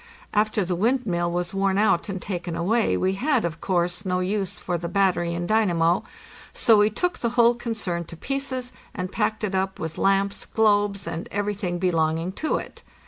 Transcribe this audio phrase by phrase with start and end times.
[0.33, 4.57] After the windmill was worn out and taken away we had, of course, no use
[4.57, 6.03] for the battery and dynamo,
[6.53, 11.05] so we took the whole concern to pieces and packed it up, with lamps, globes,
[11.05, 12.81] and everything be longing to it.